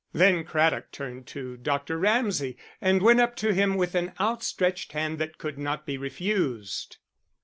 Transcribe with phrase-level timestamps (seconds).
[0.13, 1.95] Then Craddock turned to Dr.
[1.99, 6.97] Ramsay, and went up to him with an outstretched hand that could not be refused.